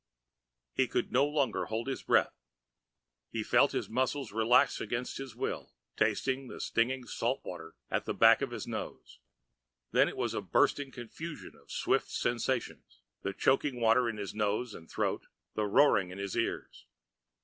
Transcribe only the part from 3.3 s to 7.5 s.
felt his muscles relaxing against his will, tasted the stinging salt